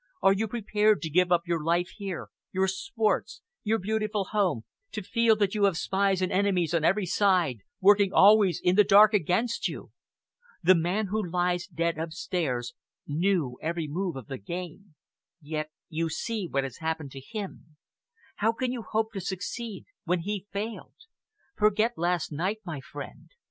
"Are 0.23 0.33
you 0.33 0.47
prepared 0.47 1.03
to 1.03 1.11
give 1.11 1.31
up 1.31 1.43
your 1.45 1.63
life 1.63 1.89
here, 1.89 2.29
your 2.51 2.67
sports, 2.67 3.43
your 3.63 3.77
beautiful 3.77 4.29
home, 4.31 4.63
to 4.93 5.03
feel 5.03 5.35
that 5.35 5.53
you 5.53 5.65
have 5.65 5.77
spies 5.77 6.23
and 6.23 6.31
enemies 6.31 6.73
on 6.73 6.83
every 6.83 7.05
side, 7.05 7.57
working 7.79 8.11
always 8.11 8.59
in 8.63 8.75
the 8.75 8.83
dark 8.83 9.13
against 9.13 9.67
you? 9.67 9.91
The 10.63 10.73
man 10.73 11.09
who 11.11 11.23
lies 11.23 11.67
dead 11.67 11.99
upstairs 11.99 12.73
knew 13.05 13.59
every 13.61 13.87
move 13.87 14.15
of 14.15 14.25
the 14.25 14.39
game 14.39 14.95
yet 15.39 15.69
you 15.87 16.09
see 16.09 16.47
what 16.49 16.63
has 16.63 16.77
happened 16.77 17.11
to 17.11 17.19
him. 17.21 17.77
How 18.37 18.53
can 18.53 18.71
you 18.71 18.81
hope 18.81 19.11
to 19.13 19.21
succeed 19.21 19.85
when 20.05 20.21
he 20.21 20.47
failed? 20.51 20.95
Forget 21.55 21.91
last 21.95 22.31
night, 22.31 22.57
my 22.65 22.79
friend! 22.81 23.29